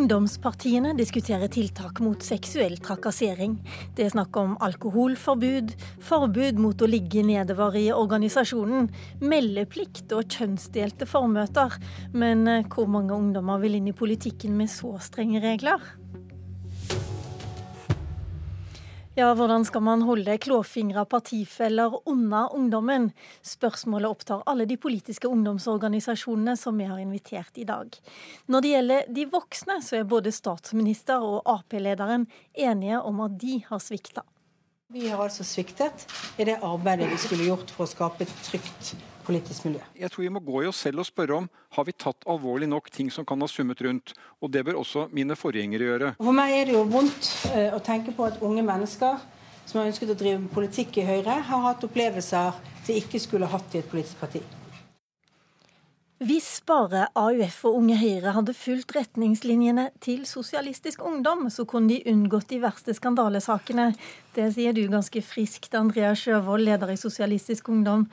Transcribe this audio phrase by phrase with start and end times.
[0.00, 3.58] Ungdomspartiene diskuterer tiltak mot seksuell trakassering.
[3.92, 8.88] Det er snakk om alkoholforbud, forbud mot å ligge nedover i organisasjonen,
[9.20, 11.76] meldeplikt og kjønnsdelte formøter.
[12.16, 15.84] Men eh, hvor mange ungdommer vil inn i politikken med så strenge regler?
[19.18, 23.08] Ja, hvordan skal man holde klåfingra partifeller unna ungdommen?
[23.42, 27.90] Spørsmålet opptar alle de politiske ungdomsorganisasjonene som vi har invitert i dag.
[28.46, 33.58] Når det gjelder de voksne, så er både statsminister og Ap-lederen enige om at de
[33.66, 34.22] har svikta.
[34.94, 36.06] Vi har altså sviktet
[36.38, 38.94] i det arbeidet vi skulle gjort for å skape et trygt
[39.26, 39.82] politisk miljø.
[39.98, 42.68] Jeg tror vi må gå i oss selv og spørre om har vi tatt alvorlig
[42.70, 44.14] nok ting som kan ha summet rundt.
[44.40, 46.14] Og det bør også mine forgjengere gjøre.
[46.20, 49.20] For meg er det jo vondt uh, å tenke på at unge mennesker
[49.70, 52.56] som har ønsket å drive politikk i Høyre, har hatt opplevelser
[52.86, 54.42] de ikke skulle hatt i et politisk parti.
[56.20, 62.12] Hvis bare AUF og Unge Høyre hadde fulgt retningslinjene til Sosialistisk Ungdom, så kunne de
[62.12, 63.86] unngått de verste skandalesakene.
[64.36, 68.04] Det sier du ganske friskt, Andrea Sjøvold, leder i Sosialistisk Ungdom.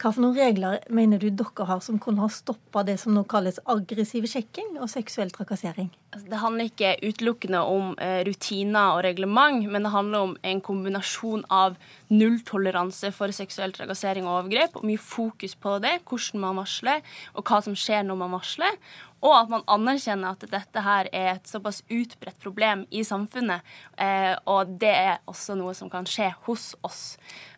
[0.00, 3.20] Hva for noen regler mener du dere har som kunne ha stoppa det som nå
[3.28, 5.90] kalles aggressiv sjekking og seksuell trakassering?
[6.14, 10.62] Altså, det handler ikke utelukkende om eh, rutiner og reglement, men det handler om en
[10.64, 11.76] kombinasjon av
[12.08, 17.04] nulltoleranse for seksuell trakassering og overgrep, og mye fokus på det, hvordan man varsler,
[17.36, 18.80] og hva som skjer når man varsler.
[19.20, 23.66] Og at man anerkjenner at dette her er et såpass utbredt problem i samfunnet.
[24.00, 27.02] Eh, og det er også noe som kan skje hos oss.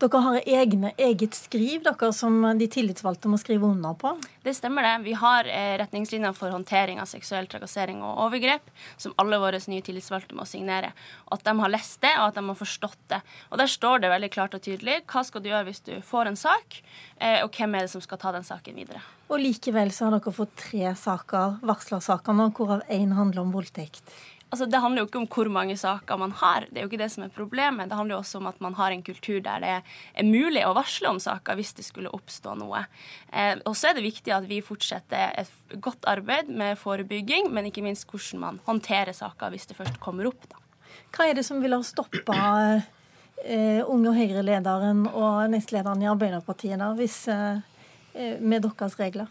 [0.03, 4.17] Dere har egne, eget skriv dere som de tillitsvalgte må skrive under på?
[4.43, 4.97] Det stemmer det.
[5.07, 8.67] Vi har eh, retningslinjer for håndtering av seksuell trakassering og overgrep,
[8.99, 10.91] som alle våre nye tillitsvalgte må signere.
[11.31, 13.23] At de har lest det, og at de har forstått det.
[13.51, 16.33] Og der står det veldig klart og tydelig hva skal du gjøre hvis du får
[16.33, 16.83] en sak,
[17.21, 19.03] eh, og hvem er det som skal ta den saken videre.
[19.33, 24.05] Og likevel så har dere fått tre saker, varslersaker nå, hvorav én handler om voldtekt.
[24.53, 27.01] Altså, det handler jo ikke om hvor mange saker man har, det er jo ikke
[27.01, 27.89] det som er problemet.
[27.89, 30.75] Det handler jo også om at man har en kultur der det er mulig å
[30.77, 32.83] varsle om saker hvis det skulle oppstå noe.
[33.33, 37.71] Eh, og så er det viktig at vi fortsetter et godt arbeid med forebygging, men
[37.71, 40.45] ikke minst hvordan man håndterer saker hvis det først kommer opp.
[40.53, 40.61] Da.
[41.17, 42.37] Hva er det som ville ha stoppa
[43.49, 47.72] eh, Unge Høyre-lederen og nestlederen i Arbeiderpartiet da, hvis Eh,
[48.15, 49.31] med deres regler?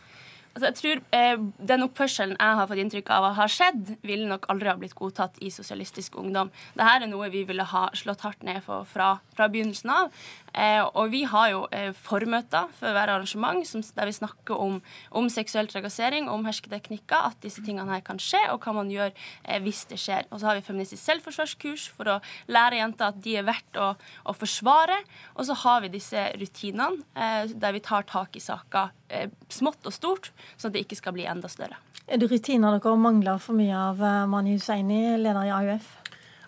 [0.52, 4.50] Altså, jeg tror eh, Den oppførselen jeg har fått inntrykk av har skjedd, ville nok
[4.52, 6.52] aldri ha blitt godtatt i Sosialistisk Ungdom.
[6.76, 10.14] Dette er noe vi ville ha slått hardt ned for fra, fra begynnelsen av.
[10.52, 14.80] Eh, og vi har jo eh, formøter for hver arrangement som, der vi snakker om,
[15.16, 19.14] om seksuell trakassering, om hersketeknikker, at disse tingene her kan skje, og hva man gjør
[19.14, 20.28] eh, hvis det skjer.
[20.30, 22.20] Og så har vi feministisk selvforsvarskurs for å
[22.52, 23.94] lære jenter at de er verdt å,
[24.28, 25.00] å forsvare.
[25.38, 29.88] Og så har vi disse rutinene eh, der vi tar tak i saker eh, smått
[29.88, 31.80] og stort, sånn at det ikke skal bli enda større.
[32.12, 35.94] Er det rutiner dere mangler for mye av, eh, Mani Hussaini, leder i AUF?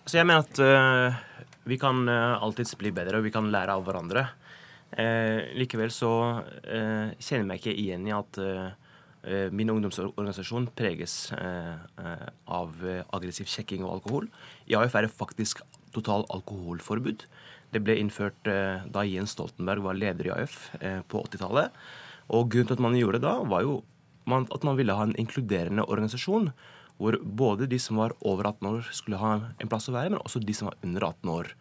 [0.04, 1.30] Altså jeg mener at
[1.64, 4.28] vi kan uh, alltids bli bedre, og vi kan lære av hverandre.
[4.94, 6.10] Eh, likevel så
[6.62, 8.74] eh, kjenner jeg meg ikke igjen i at eh,
[9.24, 12.84] eh min ungdomsorganisasjon preges eh, av
[13.16, 14.28] aggressiv sjekking og alkohol.
[14.70, 15.64] I AUF er det faktisk
[15.94, 17.26] total alkoholforbud.
[17.74, 20.56] Det ble innført da Jens Stoltenberg var leder i AF
[21.10, 21.74] på 80-tallet.
[22.30, 23.80] Og grunnen til at man gjorde det da, var jo
[24.30, 26.52] man, at man ville ha en inkluderende organisasjon
[27.00, 30.22] hvor både de som var over 18 år, skulle ha en plass å være, men
[30.22, 31.54] også de som var under 18 år.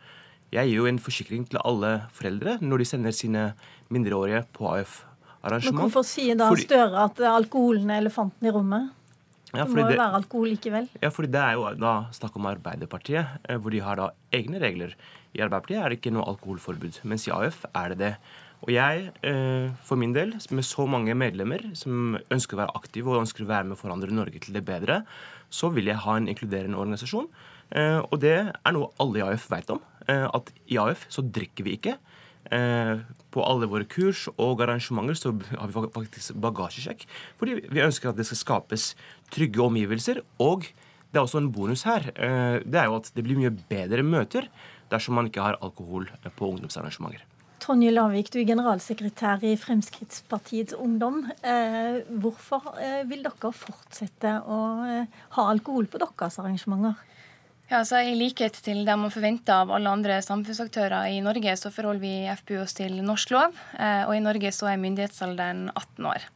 [0.53, 3.45] Jeg gir jo en forsikring til alle foreldre når de sender sine
[3.94, 5.79] mindreårige på AF-arrangement.
[5.79, 8.91] Men hvorfor sier da fordi, Støre at alkoholen er elefanten i rommet?
[9.53, 10.88] Ja, det må jo det, være alkohol likevel.
[11.01, 14.61] Ja, fordi det er jo da snakk om Arbeiderpartiet, eh, hvor de har da egne
[14.61, 14.95] regler.
[15.33, 18.13] I Arbeiderpartiet er det ikke noe alkoholforbud, mens i AF er det det.
[18.63, 23.12] Og jeg, eh, for min del, med så mange medlemmer som ønsker å være aktive
[23.12, 25.01] og ønsker å være med å forandre Norge til det bedre,
[25.51, 27.28] så vil jeg ha en inkluderende organisasjon.
[27.75, 29.81] Eh, og det er noe alle i AF vet om.
[30.07, 31.97] Eh, at i AF så drikker vi ikke.
[33.34, 35.31] På alle våre kurs og arrangementer så
[35.62, 37.06] har vi faktisk bagasjesjekk.
[37.39, 38.89] Fordi vi ønsker at det skal skapes
[39.33, 40.21] trygge omgivelser.
[40.44, 40.68] Og
[41.12, 42.12] det er også en bonus her.
[42.13, 44.51] Det er jo at det blir mye bedre møter
[44.92, 47.24] dersom man ikke har alkohol på ungdomsarrangementer.
[47.63, 51.21] Tonje Lavik, du er generalsekretær i Fremskrittspartiets Ungdom.
[51.48, 56.98] Eh, hvorfor eh, vil dere fortsette å eh, ha alkohol på deres arrangementer?
[57.69, 61.71] Ja, altså I likhet til det man forventer av alle andre samfunnsaktører i Norge, så
[61.71, 66.27] forholder vi FPU oss til norsk lov, og i Norge så er myndighetsalderen 18 år.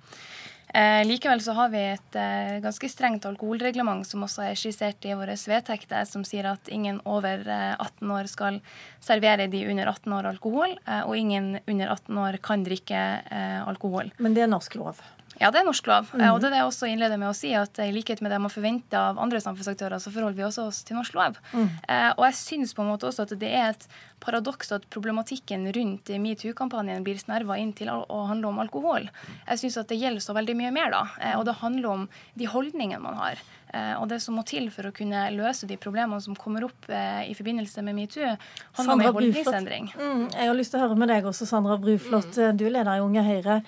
[0.73, 5.15] Eh, likevel så har vi et eh, ganske strengt alkoholreglement som også er skissert i
[5.15, 8.59] våre vedtekter, som sier at ingen over eh, 18 år skal
[8.99, 13.61] servere de under 18 år alkohol, eh, og ingen under 18 år kan drikke eh,
[13.63, 14.11] alkohol.
[14.19, 14.99] Men det er norsk lov?
[15.41, 16.09] Ja, det er norsk lov.
[16.13, 16.23] Mm.
[16.31, 18.39] Og det er det jeg også innleder med å si, at i likhet med det
[18.41, 21.37] man forventer av andre samfunnsaktører, så forholder vi også oss til norsk lov.
[21.53, 21.67] Mm.
[21.67, 23.87] Eh, og jeg syns på en måte også at det er et
[24.23, 29.05] paradoks at problematikken rundt metoo-kampanjen blir snerva inn til å handle om alkohol.
[29.45, 31.03] Jeg syns at det gjelder så veldig mye mer, da.
[31.21, 32.07] Eh, og det handler om
[32.39, 33.43] de holdningene man har.
[33.73, 36.87] Eh, og det som må til for å kunne løse de problemene som kommer opp
[36.87, 38.33] eh, i forbindelse med metoo,
[38.79, 39.91] handler om en holdningsendring.
[39.97, 42.31] Mm, jeg har lyst til å høre med deg også, Sandra Bruflot.
[42.33, 42.57] Mm.
[42.57, 43.61] Du er leder i Unge Høyre.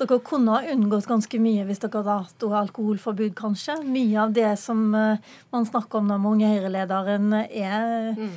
[0.00, 3.76] Dere kunne ha unngått ganske mye hvis dere hadde hatt alkoholforbud, kanskje?
[3.84, 8.32] Mye av det som eh, man snakker om når Unge Høyre-lederen er mm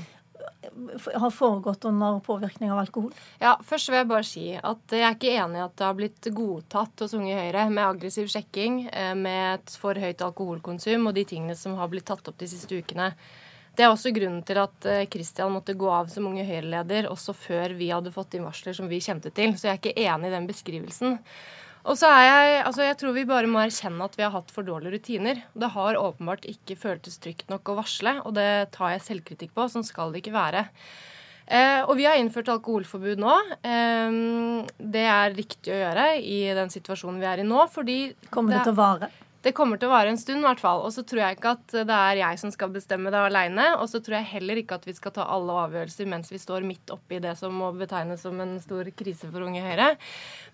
[1.14, 3.14] har foregått under påvirkning av alkohol?
[3.40, 5.98] Ja, Først vil jeg bare si at jeg er ikke enig i at det har
[5.98, 11.18] blitt godtatt hos Unge Høyre med aggressiv sjekking, eh, med et for høyt alkoholkonsum og
[11.18, 13.12] de tingene som har blitt tatt opp de siste ukene.
[13.76, 17.36] Det er også grunnen til at Kristian eh, måtte gå av som Unge Høyre-leder også
[17.36, 19.56] før vi hadde fått inn varsler som vi kjente til.
[19.58, 21.20] Så jeg er ikke enig i den beskrivelsen.
[21.86, 24.54] Og så er jeg, altså jeg tror vi bare må erkjenne at vi har hatt
[24.54, 25.42] for dårlige rutiner.
[25.54, 29.68] Det har åpenbart ikke føltes trygt nok å varsle, og det tar jeg selvkritikk på.
[29.70, 30.66] Sånn skal det ikke være.
[31.46, 33.36] Eh, og vi har innført alkoholforbud nå.
[33.62, 34.18] Eh,
[34.96, 38.00] det er riktig å gjøre i den situasjonen vi er i nå, fordi
[38.34, 39.12] Kommer det, det til å vare?
[39.46, 40.80] Det kommer til å vare en stund, i hvert fall.
[40.88, 43.68] Og så tror jeg ikke at det er jeg som skal bestemme det aleine.
[43.78, 46.66] Og så tror jeg heller ikke at vi skal ta alle avgjørelser mens vi står
[46.66, 49.92] midt oppi det som må betegnes som en stor krise for Unge Høyre.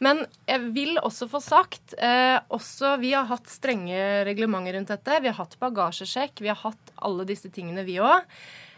[0.04, 5.22] Men jeg vil også få sagt eh, også Vi har hatt strenge reglementer rundt dette.
[5.24, 6.44] Vi har hatt bagasjesjekk.
[6.44, 8.28] Vi har hatt alle disse tingene, vi òg.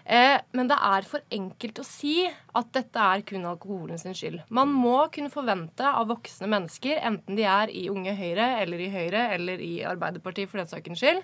[0.04, 4.42] Eh, men det er for enkelt å si at dette er kun alkoholen sin skyld.
[4.52, 8.92] Man må kunne forvente av voksne mennesker, enten de er i Unge Høyre eller i
[8.92, 11.24] Høyre eller i Arbeiderpartiet for den sakens skyld,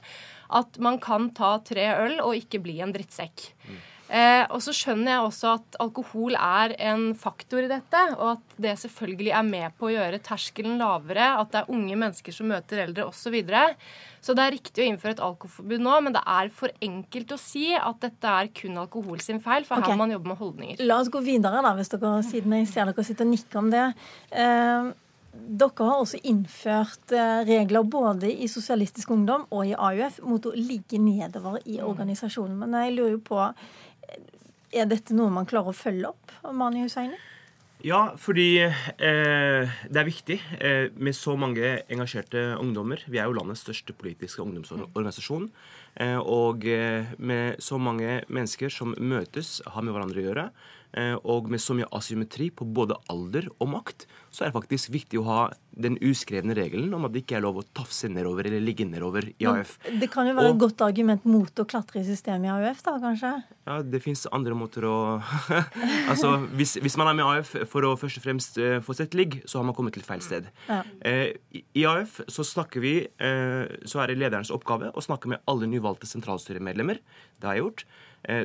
[0.62, 3.50] at man kan ta tre øl og ikke bli en drittsekk.
[3.68, 3.80] Mm.
[4.09, 8.56] Eh, og så skjønner jeg også at alkohol er en faktor i dette, og at
[8.61, 12.50] det selvfølgelig er med på å gjøre terskelen lavere, at det er unge mennesker som
[12.50, 13.17] møter eldre osv.
[13.29, 13.75] Så, videre.
[14.25, 17.38] så det er riktig å innføre et alkoholforbud nå, men det er for enkelt å
[17.38, 19.91] si at dette er kun alkohol sin feil, for okay.
[19.91, 20.81] her må man jobbe med holdninger.
[20.89, 23.69] La oss gå videre, da, hvis dere, siden jeg ser dere sitter og nikker om
[23.75, 23.85] det.
[24.33, 24.89] Eh,
[25.29, 30.56] dere har også innført eh, regler både i Sosialistisk Ungdom og i AUF mot å
[30.56, 31.85] ligge nedover i mm.
[31.85, 32.57] organisasjonen.
[32.63, 33.39] Men jeg lurer jo på
[34.71, 36.33] er dette noe man klarer å følge opp?
[36.54, 37.18] Mani Hussaini?
[37.80, 43.06] Ja, fordi eh, det er viktig eh, med så mange engasjerte ungdommer.
[43.07, 45.48] Vi er jo landets største politiske ungdomsorganisasjon.
[45.95, 50.45] Eh, og eh, med så mange mennesker som møtes, har med hverandre å gjøre.
[50.97, 54.89] Eh, og med så mye asymmetri på både alder og makt, så er det faktisk
[54.94, 55.41] viktig å ha
[55.80, 59.27] den uskrevne regelen om at det ikke er lov å tafse nedover eller ligge nedover
[59.30, 59.75] i AUF.
[60.01, 62.81] Det kan jo være og, et godt argument mot å klatre i systemet i AUF,
[62.88, 63.31] da kanskje?
[63.69, 64.97] Ja, det fins andre måter å
[66.12, 68.97] Altså, hvis, hvis, man er med i AUF for å først og fremst uh, få
[68.97, 70.50] sett ligg, så har man kommet til feil sted.
[70.68, 70.81] Ja.
[71.06, 75.30] Uh, i, I AUF så snakker vi uh, Så er det lederens oppgave å snakke
[75.30, 77.01] med alle nyvalgte sentralstyremedlemmer.
[77.38, 77.89] Det har jeg gjort.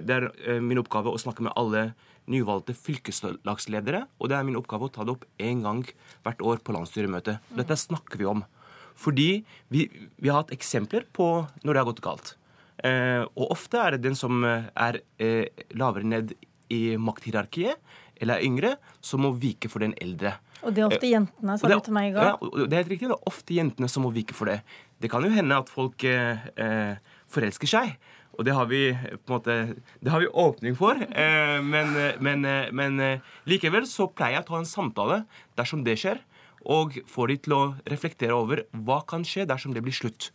[0.06, 1.88] det er min oppgave å snakke med alle
[2.30, 5.82] nyvalgte fylkeslagsledere, og det er min oppgave å ta det opp én gang
[6.24, 7.52] hvert år på landsstyremøtet.
[7.58, 8.44] Dette snakker vi om.
[8.94, 9.28] Fordi
[9.74, 11.28] vi, vi, har hatt eksempler på
[11.64, 12.34] når det har gått galt.
[12.84, 16.34] Eh, og ofte er det den som er eh, lavere ned
[16.72, 17.78] i makthierarkiet,
[18.22, 18.74] eller er yngre,
[19.04, 20.36] som må vike for den eldre.
[20.64, 22.30] Og det er ofte jentene, sa du til meg i går.
[22.30, 23.08] Ja, det er helt riktig.
[23.10, 24.60] Det er ofte jentene som må vike for det.
[25.02, 27.96] Det kan jo hende at folk eh, eh forelsker seg.
[28.34, 29.56] Og det har vi på en måte,
[30.02, 30.98] det har vi åpning for.
[30.98, 33.02] Eh, men, men, men,
[33.48, 35.20] likevel så pleier jeg å ta en samtale
[35.58, 36.22] dersom det skjer,
[36.64, 40.32] og få de til å reflektere over hva kan skje dersom det blir slutt.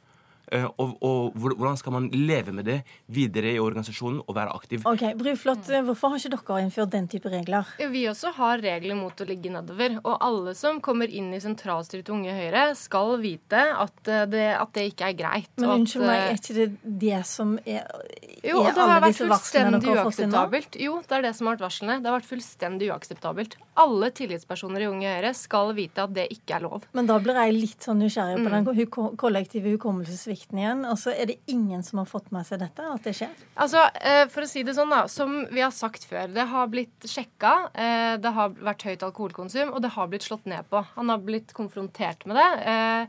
[0.52, 2.80] Eh, og, og, hvordan skal man leve med det
[3.14, 4.86] videre i organisasjonen og være aktiv.
[4.90, 7.70] Ok, Bruflot, Hvorfor har ikke dere innført den type regler?
[7.92, 10.00] Vi også har regler mot å ligge nedover.
[10.02, 14.48] Og alle som kommer inn i sentralstyret til Unge Høyre, skal vite at eh, det,
[14.58, 15.52] at det ikke er greit.
[15.62, 16.68] Men unnskyld meg, er ikke det
[17.06, 20.46] det som er, er Jo, det har fått inn nå?
[20.80, 22.00] Jo, det er det som har vært varslene.
[22.02, 23.58] Det har vært fullstendig uakseptabelt.
[23.80, 26.90] Alle tillitspersoner i Unge Høyre skal vite at det ikke er lov.
[26.98, 28.58] Men da blir jeg litt sånn nysgjerrig på mm.
[28.58, 30.86] den kollektive hukommelsessvikten plikten igjen.
[30.88, 33.34] Og så er det ingen som har fått med seg dette, at det skjer?
[33.60, 35.08] Altså, eh, For å si det sånn, da.
[35.08, 36.32] Som vi har sagt før.
[36.34, 37.70] Det har blitt sjekka.
[37.74, 40.86] Eh, det har vært høyt alkoholkonsum, og det har blitt slått ned på.
[40.96, 43.08] Han har blitt konfrontert med det.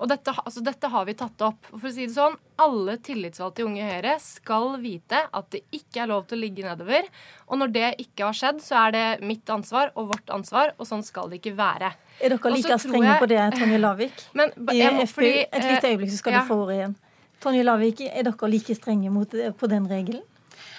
[0.00, 1.68] Eh, og dette, altså, dette, har vi tatt opp.
[1.70, 6.02] For å si det sånn, Alle tillitsvalgte i Unge Høyre skal vite at det ikke
[6.02, 7.06] er lov til å ligge nedover.
[7.48, 10.88] Og når det ikke har skjedd, så er det mitt ansvar og vårt ansvar, og
[10.88, 11.94] sånn skal det ikke være.
[12.20, 13.20] Er dere like strenge jeg...
[13.22, 14.26] på det, Tonje Lavik?
[14.38, 16.42] Men, jeg må, fordi, et lite øyeblikk, så skal ja.
[16.42, 16.98] du få ordet igjen.
[17.40, 20.24] Tonje Lavik, er dere like strenge mot, på den regelen?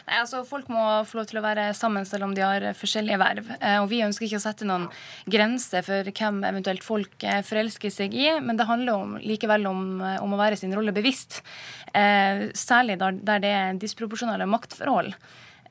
[0.08, 3.20] Nei, altså Folk må få lov til å være sammen selv om de har forskjellige
[3.22, 3.51] verv.
[3.60, 4.88] Eh, og Vi ønsker ikke å sette noen
[5.29, 9.86] grenser for hvem eventuelt folk eh, forelsker seg i, men det handler om, likevel om,
[10.01, 11.41] eh, om å være sin rolle bevisst.
[11.91, 15.12] Særlig der, det er disproporsjonale maktforhold.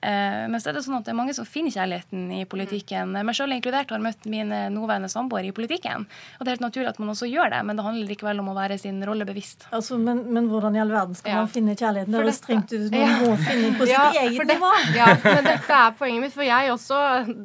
[0.01, 3.15] Eh, men så er det sånn at det er mange som finner kjærligheten i politikken.
[3.17, 6.07] Meg selv inkludert har møtt min nåværende samboer i politikken.
[6.39, 8.51] Og det er helt naturlig at man også gjør det, men det handler likevel om
[8.53, 9.67] å være sin rolle bevisst.
[9.77, 11.43] Altså, men, men, hvordan i all verden skal ja.
[11.43, 12.15] man finne kjærligheten?
[12.15, 12.87] Det høres strengt ut.
[12.95, 13.19] Man ja.
[13.23, 14.73] må finne på sitt ja, eget nivå.
[14.97, 16.35] Ja, men dette er poenget mitt.
[16.37, 17.01] For jeg også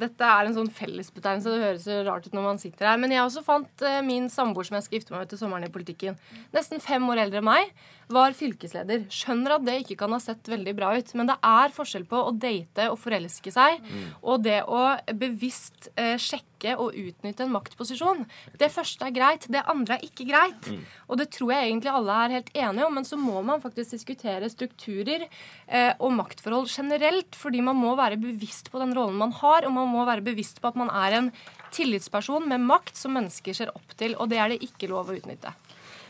[0.06, 1.52] Dette er en sånn fellesbetegnelse.
[1.52, 3.00] Det høres jo rart ut når man sitter her.
[3.02, 5.68] Men jeg også fant uh, min samboer som jeg skal gifte meg med til sommeren
[5.68, 6.18] i politikken.
[6.56, 7.74] Nesten fem år eldre enn meg
[8.12, 9.06] var fylkesleder.
[9.10, 12.20] Skjønner at det ikke kan ha sett veldig bra ut, men det er forskjell på
[12.22, 14.04] å date og forelske seg mm.
[14.22, 14.82] og det å
[15.18, 18.24] bevisst eh, sjekke og utnytte en maktposisjon.
[18.58, 20.70] Det første er greit, det andre er ikke greit.
[20.72, 20.80] Mm.
[21.10, 23.96] Og det tror jeg egentlig alle er helt enige om, men så må man faktisk
[23.96, 29.34] diskutere strukturer eh, og maktforhold generelt, fordi man må være bevisst på den rollen man
[29.42, 31.30] har, og man må være bevisst på at man er en
[31.76, 35.18] tillitsperson med makt som mennesker ser opp til, og det er det ikke lov å
[35.18, 35.52] utnytte.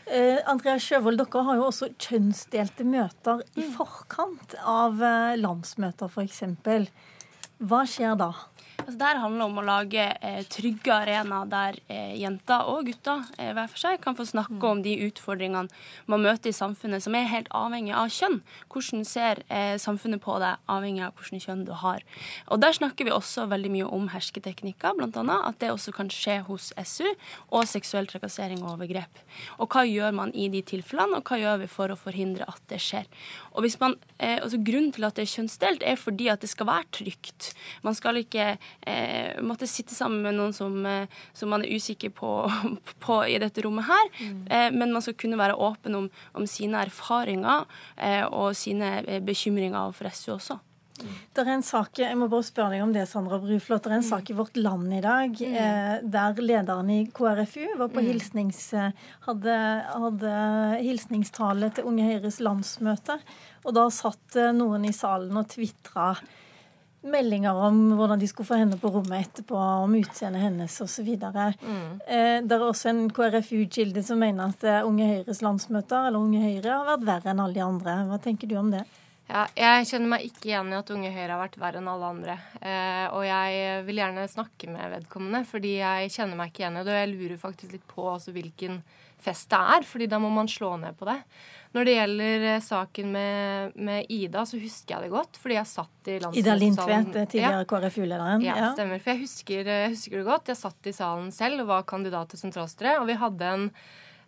[0.07, 3.73] Eh, Andrea Sjøvold, dere har jo også kjønnsdelte møter i mm.
[3.75, 6.43] forkant av eh, landsmøter, f.eks.
[7.67, 8.29] Hva skjer da?
[8.77, 13.49] Altså, det handler om å lage eh, trygge arenaer der eh, jenter og gutter eh,
[13.55, 14.67] hver for seg kan få snakke mm.
[14.69, 15.71] om de utfordringene
[16.07, 18.37] man møter i samfunnet, som er helt avhengig av kjønn.
[18.71, 22.05] Hvordan ser eh, samfunnet på deg, avhengig av hvilket kjønn du har.
[22.53, 25.39] Og Der snakker vi også veldig mye om hersketeknikker, bl.a.
[25.47, 27.09] At det også kan skje hos SU,
[27.49, 29.23] og seksuell trakassering og overgrep.
[29.57, 32.61] Og hva gjør man i de tilfellene, og hva gjør vi for å forhindre at
[32.69, 33.09] det skjer.
[33.57, 36.49] Og hvis man, eh, altså Grunnen til at det er kjønnsdelt, er fordi at det
[36.51, 37.51] skal være trygt.
[37.83, 42.13] Man skal ikke eh, måtte sitte sammen med noen som, eh, som man er usikker
[42.15, 42.31] på,
[43.05, 44.13] på, i dette rommet her.
[44.19, 44.39] Mm.
[44.47, 46.07] Eh, men man skal kunne være åpen om,
[46.37, 50.59] om sine erfaringer eh, og sine eh, bekymringer for SU også.
[50.97, 51.09] Mm.
[51.29, 53.83] Det er en sak, Jeg må bare spørre deg om det, Sandra Bruflot.
[53.83, 54.07] Det er en mm.
[54.07, 55.57] sak i Vårt Land i dag mm.
[55.61, 58.07] eh, der lederen i KrFU var på mm.
[58.07, 58.63] hilsnings,
[59.27, 59.59] hadde,
[59.93, 60.33] hadde
[60.81, 63.19] hilsningstale til Unge Høyres landsmøte.
[63.67, 66.15] Og da satt noen i salen og tvitra
[67.05, 71.09] meldinger om hvordan de skulle få henne på rommet etterpå, om utseendet hennes osv.
[71.17, 71.99] Mm.
[72.07, 76.41] Eh, det er også en KrFU-kilde som mener at eh, Unge Høyres landsmøter eller Unge
[76.43, 77.99] Høyre har vært verre enn alle de andre.
[78.09, 78.83] Hva tenker du om det?
[79.27, 82.11] Ja, jeg kjenner meg ikke igjen i at Unge Høyre har vært verre enn alle
[82.13, 82.37] andre.
[82.61, 86.85] Eh, og jeg vil gjerne snakke med vedkommende, fordi jeg kjenner meg ikke igjen i
[86.87, 86.93] det.
[86.93, 88.81] Og jeg lurer faktisk litt på altså, hvilken
[89.23, 91.17] fest det er, fordi da må man slå ned på det.
[91.75, 95.69] Når det gjelder eh, saken med, med, Ida, så husker jeg det godt, fordi jeg
[95.69, 97.69] satt i landsmøtesalen Ida Lindtvedt, tidligere ja.
[97.71, 98.45] KrFU-lederen?
[98.45, 99.01] Ja, ja, stemmer.
[99.03, 100.51] For jeg husker, jeg husker, det godt.
[100.53, 103.67] Jeg satt i salen selv og var kandidat til sentralstyret, og vi hadde en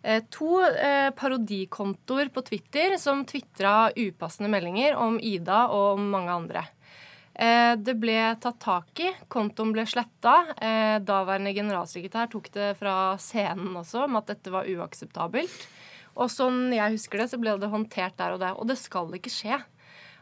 [0.02, 6.36] eh, to eh, parodikontoer på Twitter som tvitra upassende meldinger om Ida og om mange
[6.42, 6.66] andre.
[7.40, 9.10] Eh, det ble tatt tak i.
[9.32, 10.34] Kontoen ble sletta.
[10.60, 15.62] Eh, daværende generalsekretær tok det fra scenen også om at dette var uakseptabelt.
[16.18, 18.56] Og sånn jeg husker det, så ble det håndtert der og der.
[18.58, 19.60] Og det skal ikke skje.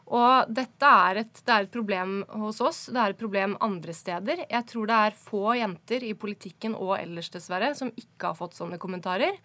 [0.08, 3.92] Og dette er et, det er et problem hos oss, det er et problem andre
[3.92, 4.44] steder.
[4.48, 8.56] Jeg tror det er få jenter i politikken og ellers, dessverre, som ikke har fått
[8.56, 9.36] sånne kommentarer.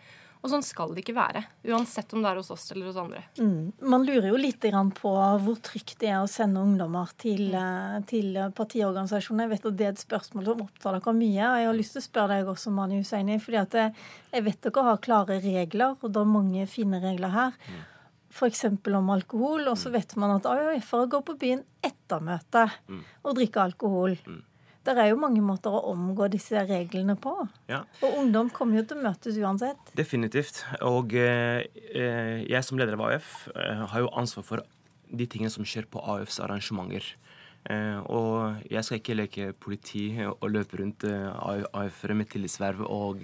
[0.43, 1.41] Og sånn skal det ikke være.
[1.71, 3.21] Uansett om det er hos oss eller hos andre.
[3.39, 3.71] Mm.
[3.87, 4.65] Man lurer jo litt
[4.97, 5.13] på
[5.45, 7.61] hvor trygt det er å sende ungdommer til, mm.
[7.61, 9.47] Eh, til partiorganisasjoner.
[9.47, 11.47] Jeg vet at det er et spørsmål som opptar dere mye.
[11.47, 13.39] og Jeg har lyst til å spørre deg også, Mani Hussaini.
[13.39, 17.57] fordi at jeg vet dere har klare regler, og det er mange fine regler her.
[17.71, 17.81] Mm.
[18.33, 18.65] F.eks.
[18.99, 19.69] om alkohol.
[19.71, 19.95] Og så mm.
[19.95, 23.05] vet man at AUF-ere går på byen etter møtet mm.
[23.23, 24.19] og drikker alkohol.
[24.27, 24.41] Mm.
[24.83, 27.33] Det er jo mange måter å omgå disse reglene på.
[27.71, 27.83] Ja.
[28.03, 29.93] Og ungdom kommer jo til å møtes uansett.
[29.95, 30.63] Definitivt.
[30.83, 31.63] Og eh,
[31.95, 34.65] eh jeg som leder av AUF eh, har jo ansvar for
[35.07, 37.05] de tingene som skjer på AUFs arrangementer.
[37.71, 43.23] Eh, og jeg skal ikke leke politi og løpe rundt eh, AUF-ere med tillitsverv og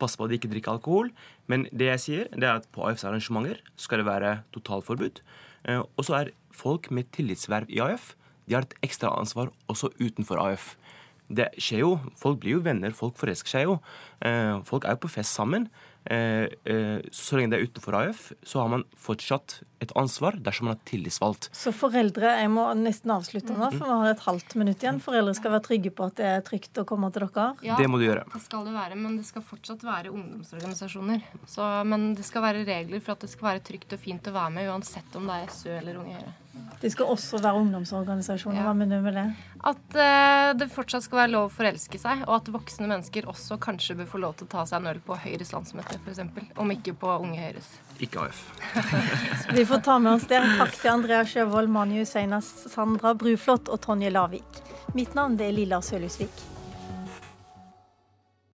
[0.00, 1.12] passe på at de ikke drikker alkohol.
[1.46, 5.22] Men det jeg sier, det er at på AUFs arrangementer skal det være totalforbud.
[5.70, 9.92] Eh, og så er folk med tillitsverv i AUF de har et ekstra ansvar også
[10.00, 10.76] utenfor AF.
[11.28, 11.92] det skjer jo.
[12.14, 13.80] Folk blir jo venner, folk forelsker seg jo.
[14.22, 15.66] Eh, folk er jo på fest sammen.
[16.06, 20.68] Eh, eh, så lenge det er utenfor AF, så har man fortsatt et ansvar dersom
[20.68, 21.48] man er tillitsvalgt.
[21.50, 25.02] Så foreldre, jeg må nesten avslutte nå, for vi har et halvt minutt igjen.
[25.02, 27.48] Foreldre skal være trygge på at det er trygt å komme til dere?
[27.66, 28.22] Ja, det må du gjøre.
[28.30, 31.26] Det skal det være, men det skal fortsatt være ungdomsorganisasjoner.
[31.50, 34.38] Så, men det skal være regler for at det skal være trygt og fint å
[34.38, 36.36] være med, uansett om det er SU eller Unge Høyre.
[36.80, 38.62] Det skal også være ungdomsorganisasjoner.
[38.66, 39.26] Hva mener du med det?
[39.66, 43.56] At uh, det fortsatt skal være lov å forelske seg, og at voksne mennesker også
[43.62, 46.20] kanskje bør få lov til å ta seg en øl på Høyres landsmøte, f.eks.
[46.60, 47.70] Om ikke på Unge Høyres.
[48.04, 48.42] Ikke AF.
[49.56, 50.42] Vi får ta med oss det.
[50.60, 54.60] Takk til Andrea Sjøvold, Mani Husseina, Sandra Bruflot og Tonje Lavik.
[54.96, 56.55] Mitt navn er Lilla Sølhusvik.